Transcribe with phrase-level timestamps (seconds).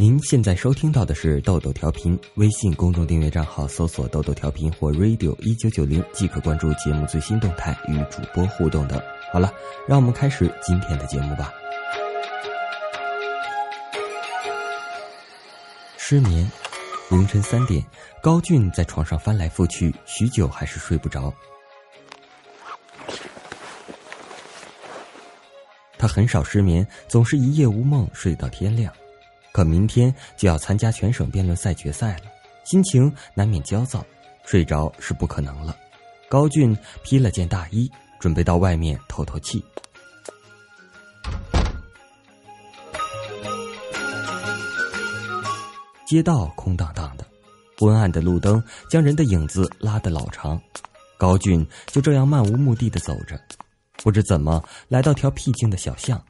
[0.00, 9.04] 您现在收听到的是豆豆调频，微信公众订阅账号搜索“豆豆调频”或 “radio 一九九零”即可关注节目最新动态与主播互动的。
[9.32, 9.52] 好了，
[9.88, 11.52] 让我们开始今天的节目吧。
[15.96, 16.48] 失眠，
[17.10, 17.84] 凌晨三点，
[18.22, 21.34] 高俊在床上翻来覆去，许久还是睡不着。
[25.98, 28.94] 他很少失眠，总是一夜无梦，睡到天亮。
[29.52, 32.24] 可明天就要参加全省辩论赛决赛了，
[32.64, 34.04] 心情难免焦躁，
[34.44, 35.76] 睡着是不可能了。
[36.28, 39.64] 高俊披了件大衣，准备到外面透透气。
[46.06, 47.26] 街道空荡荡的，
[47.78, 50.60] 昏暗的路灯将人的影子拉得老长。
[51.18, 53.38] 高俊就这样漫无目的的走着，
[54.02, 56.22] 不知怎么来到条僻静的小巷，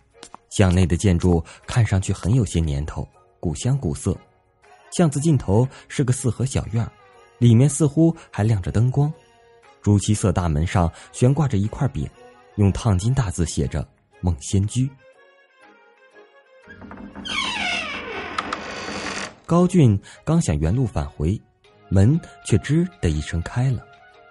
[0.50, 3.06] 巷内的建筑看上去很有些年头。
[3.41, 4.16] 古香古色，
[4.91, 6.86] 巷子尽头是个四合小院
[7.39, 9.12] 里面似乎还亮着灯光。
[9.81, 12.09] 朱漆色大门上悬挂着一块匾，
[12.56, 13.86] 用烫金大字写着
[14.20, 14.91] “梦仙居”。
[19.47, 21.41] 高俊刚想原路返回，
[21.89, 23.86] 门却吱的一声开了，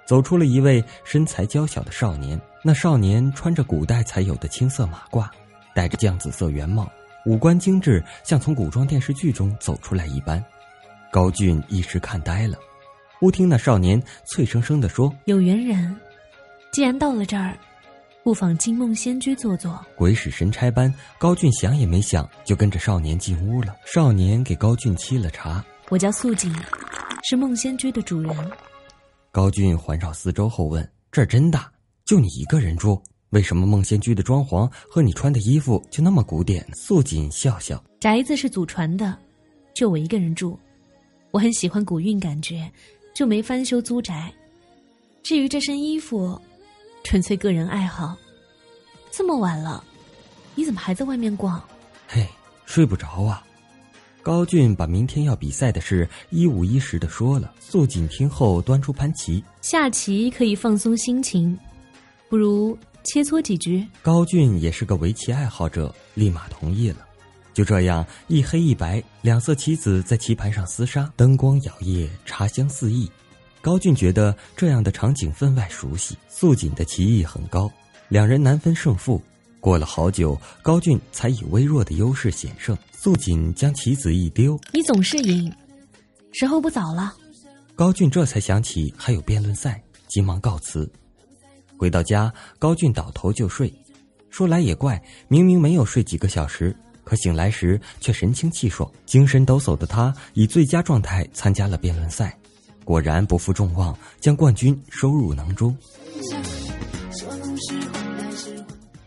[0.06, 2.40] 走出了一位身材娇小的少年。
[2.64, 5.28] 那少年穿着古代才有的青色马褂，
[5.74, 6.92] 戴着绛紫色圆帽。
[7.28, 10.42] 五官精致，像从古装电视剧中走出来一般。
[11.12, 12.58] 高俊一时看呆了，
[13.20, 15.94] 忽听那少年脆生生的说：“有缘人，
[16.72, 17.58] 既然到了这儿，
[18.24, 23.76] 不妨进梦仙居坐坐。”鬼使神差般，高俊想也没想，就跟着少年进屋了。
[23.86, 25.62] 少年给高俊沏了茶。
[25.90, 26.50] 我叫素锦，
[27.30, 28.34] 是梦仙居的主人。
[29.34, 31.70] 高俊环绕四周后问：“这儿真大？
[32.06, 36.66] 就你一个人住？”为什么梦仙居的装潢和你穿的衣服就那么古典？
[36.74, 39.18] 素锦笑笑，宅子是祖传的，
[39.74, 40.58] 就我一个人住，
[41.32, 42.72] 我很喜欢古韵感觉，
[43.14, 44.34] 就没翻修租宅。
[45.24, 46.40] 至于这身衣服，
[47.04, 48.16] 纯粹个人爱好。
[49.12, 49.84] 这么晚了，
[50.56, 51.62] 你怎么还在外面逛？
[52.08, 52.26] 嘿，
[52.66, 53.46] 睡不着啊。
[54.24, 57.54] 高俊把明天要比赛的事一五一十的说了。
[57.60, 61.58] 素锦听后端出盘棋，下棋可以放松心情，
[62.30, 62.78] 不如。
[63.08, 66.98] 切磋几局，高俊也是个围棋爱好者，立马同意了。
[67.54, 73.10] 就这样，一黑一白两色棋子在棋盘上厮杀，灯光摇曳，茶香四溢。
[73.62, 76.18] 高俊觉得这样的场景分外熟悉。
[76.28, 77.72] 素锦的棋艺很高，
[78.10, 79.22] 两人难分胜负。
[79.62, 82.78] 过了好久，高俊才以微弱的优势险胜。
[82.92, 85.50] 素锦将棋子一丢，你总是赢，
[86.34, 87.16] 时候不早了。
[87.74, 90.90] 高俊这才想起还有辩论赛，急忙告辞。
[91.78, 93.74] 回到家，高俊倒头就睡。
[94.30, 102.38] 说来也怪，明明没有睡几个小时，可醒来时却神清气爽、精神抖擞的他，以最佳状态参加了辩论赛，
[102.84, 105.76] 果然不负众望，将冠军收入囊中。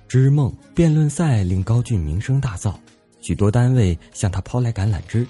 [0.08, 2.74] 织梦辩论赛令高俊名声大噪，
[3.20, 5.26] 许多单位向他抛来橄榄枝。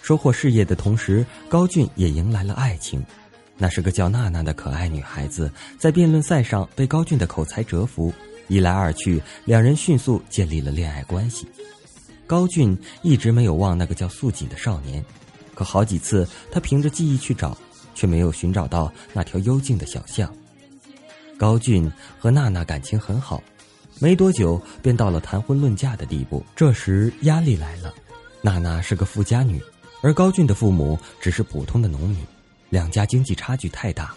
[0.00, 3.04] 收获事业的同时，高俊也迎来了爱情。
[3.58, 8.12] 那是个叫娜娜的可爱女孩子，在辩论赛上被高俊的口才折服，
[8.48, 11.46] 一来二去，两人迅速建立了恋爱关系。
[12.26, 15.04] 高俊一直没有忘那个叫素锦的少年，
[15.54, 17.56] 可好几次他凭着记忆去找，
[17.94, 20.32] 却没有寻找到那条幽静的小巷。
[21.36, 23.42] 高俊和娜娜感情很好，
[23.98, 26.44] 没多久便到了谈婚论嫁的地步。
[26.56, 27.92] 这时压力来了，
[28.40, 29.60] 娜娜是个富家女，
[30.02, 32.18] 而高俊的父母只是普通的农民。
[32.72, 34.14] 两家经济差距太大，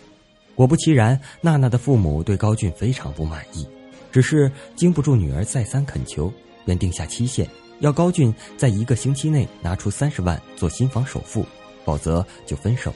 [0.56, 3.68] 果不其然，娜娜的父母对高俊非常不满意，
[4.14, 6.32] 只是经不住女儿再三恳求，
[6.64, 7.46] 便定下期限，
[7.82, 11.46] 要高俊在一个星期内拿出三十万做新房首付，
[11.84, 12.96] 否则就分手。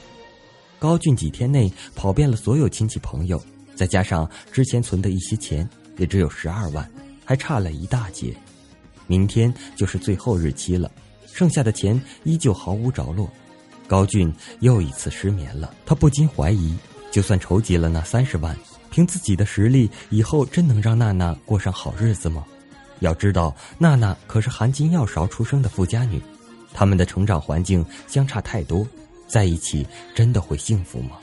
[0.78, 3.38] 高俊几天内跑遍了所有亲戚朋友，
[3.74, 6.90] 再加上之前存的一些钱，也只有十二万，
[7.22, 8.34] 还差了一大截。
[9.06, 10.90] 明天就是最后日期了，
[11.30, 13.30] 剩下的钱依旧毫无着落。
[13.90, 16.76] 高俊又一次失眠了，他不禁怀疑：
[17.10, 18.56] 就算筹集了那三十万，
[18.88, 22.46] 凭自己的实力，以后真能让娜娜过上好日子吗？
[23.00, 26.22] 要知道，娜娜可是含金药勺出生的富家女，
[26.72, 28.86] 他们的成长环境相差太多，
[29.26, 29.84] 在一起
[30.14, 31.16] 真的会幸福吗？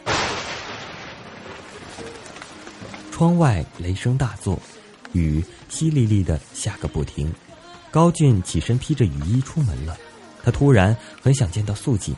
[3.14, 4.60] 窗外雷声大作，
[5.14, 5.42] 雨
[5.72, 7.34] 淅沥沥的下个不停。
[7.90, 9.98] 高俊起身披着雨衣出门了，
[10.44, 12.14] 他突然很想见到素锦。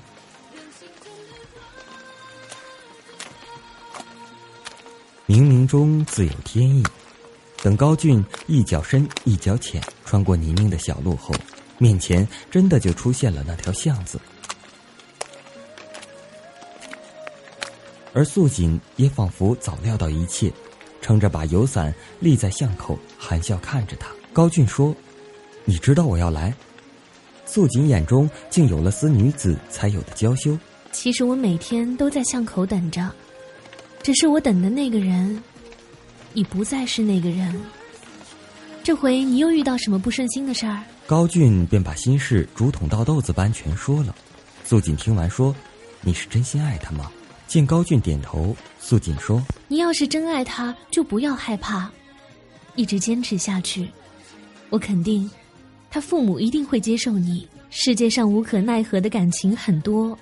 [5.69, 6.83] 中自有天意。
[7.61, 11.35] 等高俊一脚深一脚浅穿过泥泞的小路后，
[11.77, 14.19] 面前真的就出现了那条巷子，
[18.13, 20.51] 而素锦也仿佛早料到一切，
[21.01, 24.09] 撑着把油伞立在巷口，含笑看着他。
[24.33, 24.95] 高俊说
[25.65, 26.53] ：“你知道我要来。”
[27.45, 30.57] 素锦眼中竟有了似女子才有的娇羞。
[30.91, 33.11] 其实我每天都在巷口等着，
[34.01, 35.43] 只是我等的那个人，
[36.33, 37.53] 已不再是那个人。
[38.83, 40.81] 这回你又遇到什么不顺心的事儿？
[41.05, 44.15] 高俊便把心事竹筒倒豆子般全说了。
[44.63, 45.55] 素锦听完说
[46.01, 47.11] ：“你是真心爱他吗？”
[47.47, 51.89] 见高俊点头，素锦说：“你要是真爱他，就不要害怕，
[52.75, 53.87] 一直坚持下去。
[54.69, 55.29] 我肯定。”
[55.91, 57.47] 他父母一定会接受你。
[57.71, 60.17] 世界上无可奈何的感情很多，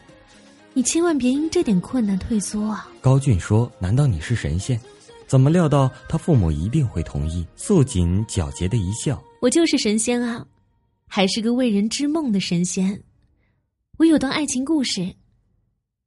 [0.74, 2.90] 你千万别因这点困难退缩啊！
[3.02, 4.80] 高俊说：“难道你是神仙？
[5.28, 10.46] 怎么料到他父母一定会同意？”素锦皎洁的一笑：“我就是神仙啊，
[11.08, 13.02] 还是个为人织梦的神仙。
[13.98, 15.14] 我有段爱情故事，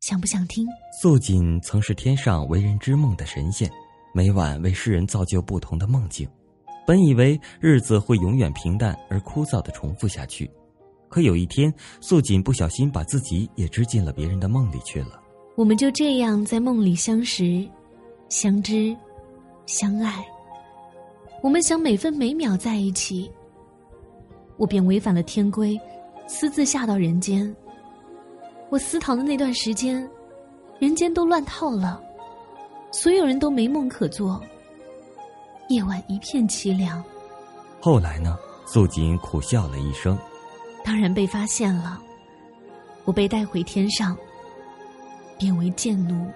[0.00, 0.66] 想不想听？”
[1.02, 3.70] 素锦曾是天上为人织梦的神仙，
[4.14, 6.28] 每晚为世人造就不同的梦境。
[6.86, 10.50] 本以为日子会永远平淡而枯燥的重复下去，
[11.08, 15.20] 可有一天，素锦不小心把自己也织进了别人的梦里去了。
[15.56, 17.68] 我们就这样在梦里相识、
[18.28, 18.96] 相知、
[19.70, 20.26] 相爱。
[21.42, 23.30] 我们想每分每秒在一起，
[24.56, 25.80] 我便违反了天规，
[26.26, 27.54] 私自下到人间。
[28.68, 30.08] 我私逃的那段时间，
[30.78, 32.02] 人间都乱套了，
[32.90, 34.42] 所有人都没梦可做。
[35.68, 37.02] 夜晚一片凄凉。
[37.80, 38.36] 后来呢？
[38.66, 40.16] 素锦苦笑了一声。
[40.84, 42.00] 当然被发现了，
[43.04, 44.16] 我被带回天上，
[45.38, 46.30] 变为贱奴，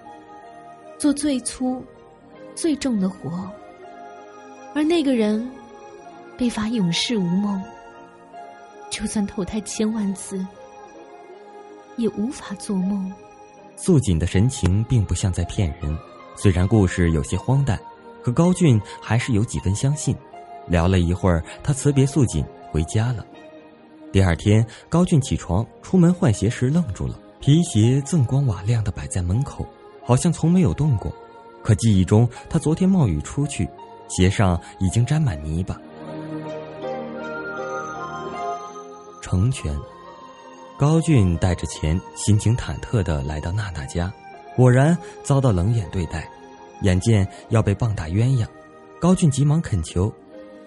[0.97, 1.81] 做最粗、
[2.55, 3.49] 最重的活。
[4.73, 5.47] 而那个人
[6.37, 7.61] 被罚永世无梦，
[8.89, 10.45] 就算投胎千万次，
[11.97, 13.11] 也无法做梦。
[13.75, 15.97] 素锦的神情并不像在骗人，
[16.35, 17.79] 虽然故事有些荒诞。
[18.23, 20.15] 可高俊还是有几分相信，
[20.67, 23.23] 聊了一会儿，他辞别素锦回家了。
[24.11, 29.63] 第二天，高俊起床出门换鞋时愣住了，皮鞋锃光瓦亮的摆在门口，
[30.03, 31.13] 好像从没有动过。
[31.65, 33.67] 可记忆中，他昨天冒雨出去，
[34.07, 35.75] 鞋上已经沾满泥巴。
[39.19, 39.75] 成全，
[40.77, 44.13] 高俊带着钱，心情忐忑的来到娜娜家，
[44.55, 46.29] 果然遭到冷眼对待。
[46.81, 48.45] 眼见要被棒打鸳鸯，
[49.01, 50.13] 高俊急忙恳求：“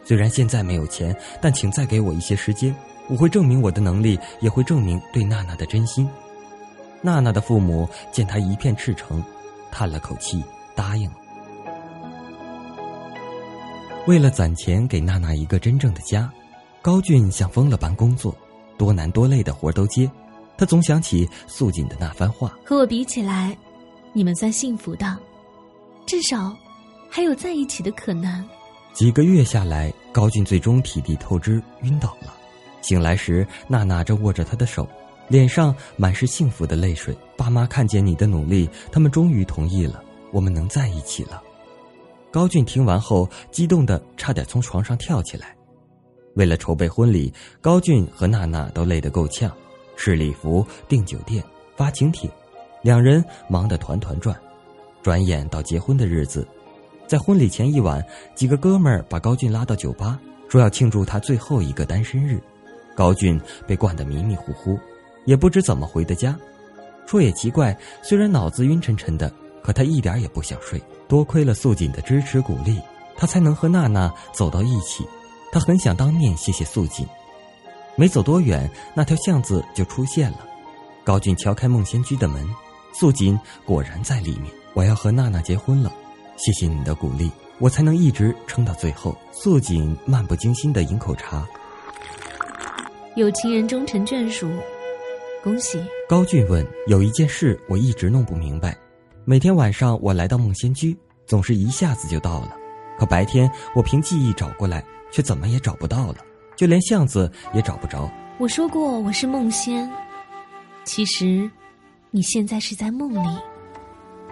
[0.04, 2.74] 虽然现在没有钱，但请再给我一些时间，
[3.08, 6.10] 我会证明我的能力，也会证明对娜娜的真心。”
[7.02, 9.22] 娜娜的父母见他一片赤诚，
[9.70, 10.42] 叹了口气，
[10.78, 11.16] 答应了。
[14.06, 16.32] 为了攒钱给娜娜一个真正的家，
[16.80, 18.32] 高俊像疯了般工作，
[18.78, 20.08] 多难多累的活都接。
[20.56, 23.56] 他总想起素锦的那番话：“和我比起来，
[24.12, 25.18] 你们算幸福的。”
[26.06, 26.56] 至少，
[27.10, 28.48] 还有在一起的可能。
[28.92, 32.32] 几个月下来，高俊最终体力透支，晕倒了。
[32.80, 34.88] 醒来时，娜娜正握着他的手，
[35.28, 37.14] 脸上满是幸福的泪水。
[37.36, 40.02] 爸妈看见你的努力，他们终于同意了，
[40.32, 41.42] 我们能在一起了。
[42.30, 45.56] 高俊听完后，激动的差点从床上跳起来。
[46.34, 49.50] 为了筹备婚礼，高俊和娜娜都累得够呛，
[49.96, 51.42] 试礼服、订酒店、
[51.76, 52.30] 发请帖，
[52.82, 54.38] 两人忙得团团转。
[55.02, 56.46] 转眼到结婚的日子，
[57.06, 58.04] 在婚礼前一晚，
[58.34, 62.40] 几个哥们儿把高俊拉到酒吧，说要庆祝他最后一个单身日。
[62.94, 64.78] 高俊被灌得迷迷糊糊，
[65.24, 66.38] 也不知怎么回的家。
[67.06, 69.32] 说也奇怪，虽然脑子晕沉沉的，
[69.68, 70.82] 可他一点也不想睡。
[71.06, 72.80] 多亏了素锦的支持鼓励，
[73.18, 75.06] 他才能和娜娜走到一起。
[75.52, 77.06] 他很想当面谢谢素锦。
[77.94, 80.38] 没走多远，那条巷子就出现了。
[81.04, 82.48] 高俊敲开孟仙居的门，
[82.94, 84.50] 素锦果然在里面。
[84.72, 85.92] 我要和娜娜结婚了，
[86.38, 89.14] 谢谢你的鼓励，我才能一直撑到最后。
[89.32, 91.46] 素锦漫不经心的饮口茶。
[93.16, 94.50] 有情人终成眷属，
[95.44, 95.78] 恭喜。
[96.08, 98.74] 高俊问：“有一件事我一直弄不明白，
[99.28, 102.56] 每天晚上我来到梦仙居，总是一下子就到了，
[102.98, 104.82] 可白天我凭记忆找过来，
[105.12, 106.16] 却怎么也找不到了，
[106.56, 109.86] 就连巷子也找不着。”我说过我是梦仙，
[110.82, 111.50] 其实，
[112.10, 113.38] 你现在是在梦里。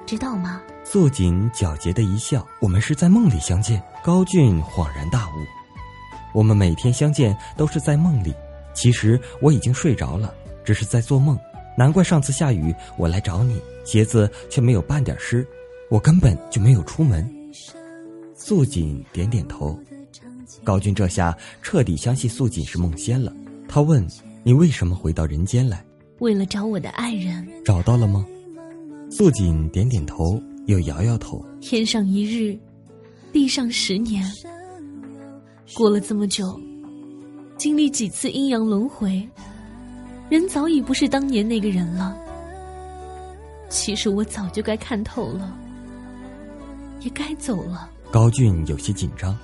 [0.06, 0.62] 知道吗？
[0.82, 2.46] 素锦皎洁的一笑。
[2.58, 3.82] 我们是在梦里相见。
[4.02, 5.44] 高俊恍然大悟，
[6.32, 8.32] 我们每天相见都是在梦里。
[8.72, 10.32] 其实我已经睡着了，
[10.64, 11.38] 只是在做梦。
[11.76, 15.46] 难怪上次下雨我来找你，鞋子却没有半点湿，
[15.88, 17.26] 我根本就没有出门。
[18.34, 19.78] 素锦点点头。
[20.62, 23.32] 高君这下彻底相信素锦是梦仙了。
[23.68, 24.06] 他问
[24.42, 25.84] ：“你为什么回到人间来？”
[26.18, 27.46] 为了找我的爱人。
[27.64, 28.26] 找到了吗？
[29.08, 31.44] 素锦点点头，又摇摇头。
[31.60, 32.58] 天上一日，
[33.32, 34.24] 地上十年。
[35.74, 36.60] 过了这么久，
[37.56, 39.28] 经历几次阴阳轮回，
[40.28, 42.16] 人早已不是当年那个人了。
[43.68, 45.56] 其实我早就该看透了，
[47.00, 47.90] 也该走了。
[48.10, 49.36] 高俊有些紧张，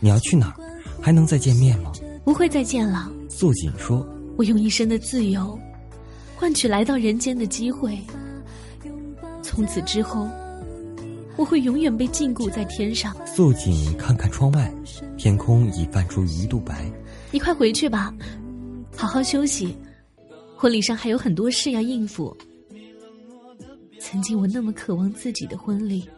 [0.00, 0.54] 你要去哪儿？
[1.00, 1.92] 还能再见面吗？
[2.24, 3.10] 不会再见了。
[3.28, 5.58] 素锦说：“我用一生的自由，
[6.36, 7.98] 换取来到人间的机会。
[9.42, 10.28] 从此之后，
[11.36, 14.72] 我会永远被禁锢在天上。”素锦看看窗外，
[15.16, 16.90] 天空已泛出鱼肚白。
[17.30, 18.12] 你快回去吧，
[18.96, 19.76] 好好休息。
[20.56, 22.36] 婚礼上还有很多事要应付。
[24.00, 26.08] 曾经我那么渴望自己的婚礼，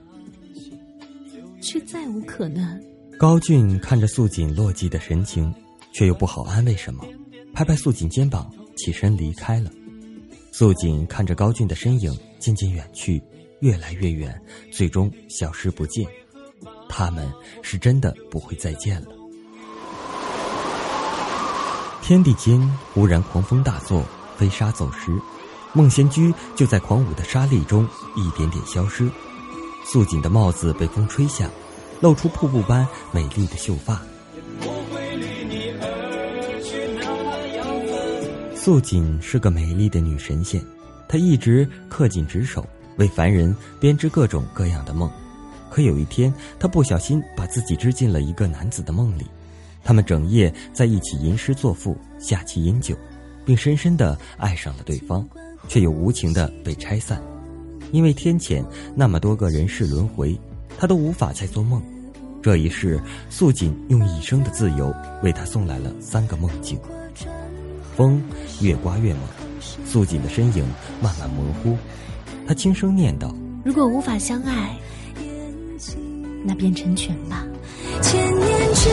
[1.60, 2.80] 却再无可能。
[3.18, 5.52] 高俊看着素锦落寂的神情，
[5.92, 7.04] 却又不好安慰什么，
[7.52, 9.70] 拍拍素锦肩膀，起身离开了。
[10.52, 13.22] 素锦看着高俊的身影渐渐远去，
[13.60, 16.06] 越来越远，最终消失不见。
[16.88, 17.30] 他们
[17.62, 19.08] 是真的不会再见了。
[22.02, 22.60] 天地间
[22.92, 24.04] 忽然狂风大作，
[24.36, 25.12] 飞沙走石，
[25.72, 27.86] 孟仙居就在狂舞的沙砾中
[28.16, 29.10] 一点点消失。
[29.84, 31.48] 素锦的帽子被风吹下。
[32.00, 34.00] 露出瀑布般美丽的秀发。
[38.54, 40.64] 素锦是个美丽的女神仙，
[41.06, 45.10] 她一直恪尽职守，为凡人编织各种各样的梦。
[45.68, 49.26] 可有一天，她不小心把自己织进了一个男子的梦里，
[49.84, 52.96] 他们整夜在一起吟诗作赋，下棋饮酒，
[53.44, 55.28] 并深深的爱上了对方，
[55.70, 57.22] 却又无情的被拆散，
[57.92, 58.60] 因为天谴
[58.96, 60.36] 那么多个人世轮回。
[60.76, 61.80] 他都无法再做梦，
[62.42, 66.76] 这一世，素锦用一生的自由为他送来了三个梦境。
[67.94, 68.20] 风
[68.60, 69.22] 越刮越猛，
[69.84, 70.64] 素锦的身影
[71.00, 71.76] 慢慢模糊。
[72.48, 73.32] 他轻声念道
[73.64, 74.76] ：“如果无法相爱，
[76.44, 77.46] 那便成全吧。”
[78.02, 78.88] 千年之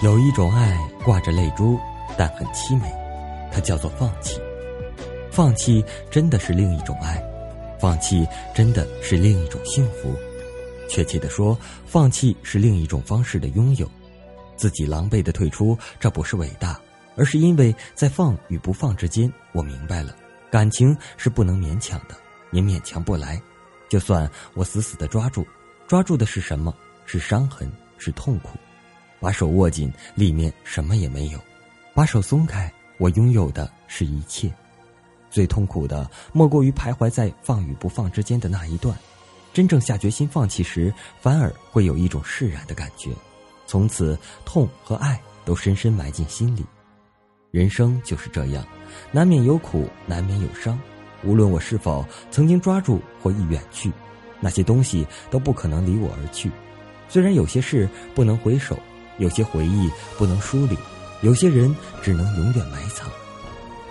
[0.00, 1.76] 有一种爱挂着泪珠，
[2.16, 2.88] 但很凄美，
[3.50, 4.40] 它叫做放弃。
[5.28, 7.20] 放弃真的是另一种爱，
[7.80, 8.24] 放弃
[8.54, 10.14] 真的是另一种幸福。
[10.88, 13.90] 确切的说，放弃是另一种方式的拥有。
[14.56, 16.78] 自己狼狈的退出，这不是伟大，
[17.16, 20.14] 而是因为在放与不放之间，我明白了，
[20.48, 22.14] 感情是不能勉强的，
[22.52, 23.40] 也勉强不来。
[23.88, 25.44] 就算我死死的抓住，
[25.88, 26.72] 抓住的是什么？
[27.04, 28.50] 是伤痕，是痛苦。
[29.20, 31.38] 把手握紧，里面什么也没有；
[31.94, 34.52] 把手松开，我拥有的是一切。
[35.30, 38.96] 最痛苦的莫过于徘徊在放与不放之间的那一段。
[39.52, 43.10] 真正下决心放弃时，反而会有一种释然的感觉。
[43.66, 46.64] 从此，痛和爱都深深埋进心里。
[47.50, 48.64] 人生就是这样，
[49.10, 50.78] 难免有苦，难免有伤。
[51.24, 53.90] 无论我是否曾经抓住或已远去，
[54.38, 56.50] 那些东西都不可能离我而去。
[57.08, 58.78] 虽然有些事不能回首。
[59.18, 60.76] 有些回忆不能梳理，
[61.20, 63.08] 有些人只能永远埋藏。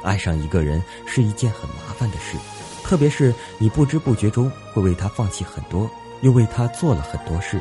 [0.03, 2.37] 爱上一个人是一件很麻烦的事，
[2.83, 5.89] 特别是你不知不觉中会为他放弃很多，
[6.21, 7.59] 又为他做了很多事，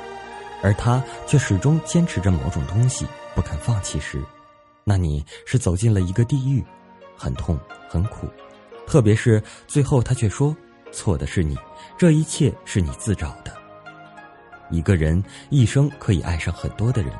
[0.62, 4.22] 而他却始终坚持着某种东西不肯放弃时，
[4.84, 6.64] 那你是走进了一个地狱，
[7.16, 7.58] 很痛
[7.88, 8.28] 很苦。
[8.86, 10.56] 特别是最后他却说
[10.92, 11.58] ：“错的是你，
[11.98, 13.52] 这一切是你自找的。”
[14.70, 15.20] 一个人
[15.50, 17.12] 一生可以爱上很多的人。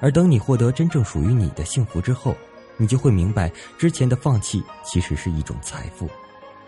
[0.00, 2.36] 而等你获得真正属于你的幸福之后，
[2.76, 6.08] 你就会明白，之前的放弃其实是一种财富。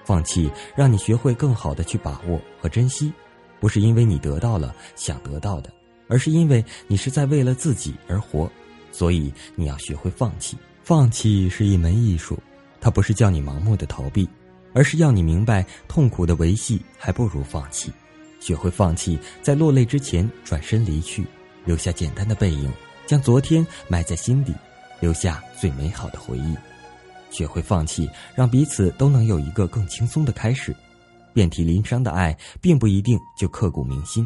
[0.04, 3.12] 放弃让你学会更好的去把握和珍惜，
[3.60, 5.70] 不是因为你得到了想得到的，
[6.08, 8.50] 而是因为你是在为了自己而活。
[8.90, 10.58] 所以你要学会放弃。
[10.82, 12.37] 放弃是一门艺术，
[12.80, 14.28] 它不是叫你盲目的逃避，
[14.72, 17.92] 而是要你明白，痛苦的维系还不如放弃。
[18.40, 21.25] 学会放弃，在落泪之前转身离去，
[21.64, 22.72] 留下简单的背影。
[23.10, 24.54] 将昨天埋在心底，
[25.00, 26.56] 留下最美好的回忆。
[27.28, 30.72] 学会放弃，让彼此都能有一个更轻松的开始。
[31.34, 34.24] 遍体鳞伤的爱，并不一定就刻骨铭心。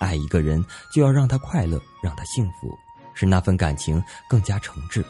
[0.00, 2.76] 爱一个人，就要让他快乐，让他幸福，
[3.14, 5.04] 使那份感情更加诚挚。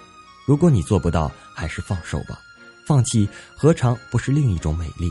[0.46, 2.38] 如果你做不到，还是放手吧。
[2.86, 5.10] 放弃何尝不是另一种美丽？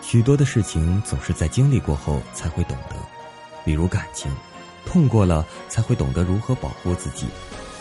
[0.00, 2.96] 许多的事情总是在经历过后才会懂得，
[3.66, 4.30] 比如感情，
[4.86, 7.26] 痛过了才会懂得如何保护自己，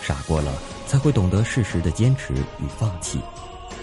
[0.02, 0.52] 傻过了
[0.88, 3.20] 才会懂得适时的坚持与放弃。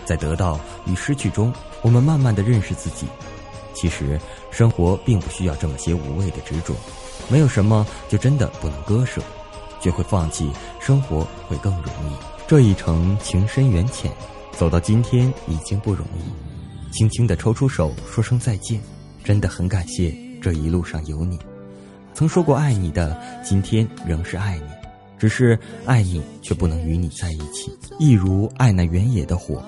[0.05, 3.07] 在得到与失去中，我们慢慢的认识自己。
[3.73, 6.75] 其实，生活并不需要这么些无谓的执着，
[7.29, 9.23] 没有什么就真的不能割舍。
[9.81, 12.15] 学会放弃，生活会更容易。
[12.49, 14.13] 这一程情深缘浅，
[14.53, 16.93] 走到今天已经不容易。
[16.93, 18.81] 轻轻的抽出手，说声再见，
[19.25, 21.39] 真的很感谢这一路上有你。
[22.15, 24.65] 曾说过爱你的，今天仍是爱你，
[25.19, 27.73] 只是爱你却不能与你在一起。
[27.99, 29.63] 一如爱那原野的火。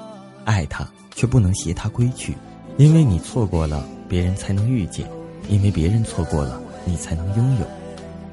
[0.44, 2.34] 爱他，却不能携他归去，
[2.76, 5.06] 因为你错过了，别人才能遇见；
[5.48, 7.66] 因为别人错过了，你才能拥有。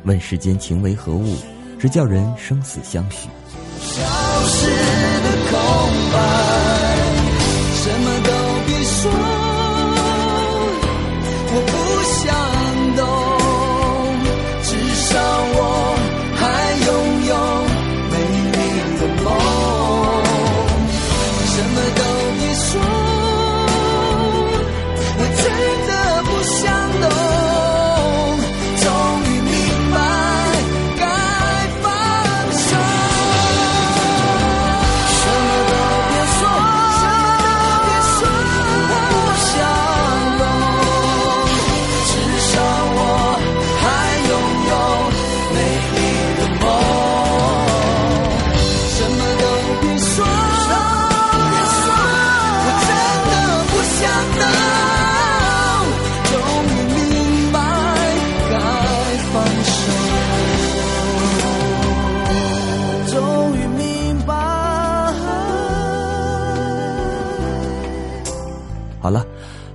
[0.03, 1.37] 问世间情为何物，
[1.79, 3.29] 只叫人生死相许。
[3.79, 4.01] 消
[4.45, 4.67] 失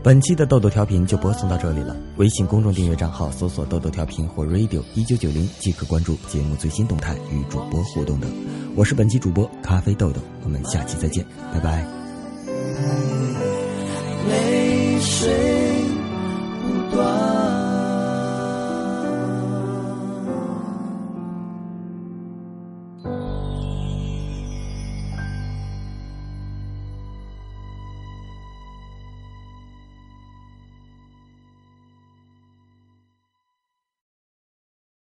[0.06, 1.96] 本期的豆豆调频就播送到这里了。
[2.16, 8.30] 微信公众订阅账号搜索“豆豆调频”或 “radio 一九九零”即可关注节目最新动态与主播互动等。
[8.76, 11.84] 我是本期主播咖啡豆豆，我们下期再见，拜拜。
[14.28, 15.65] 泪水。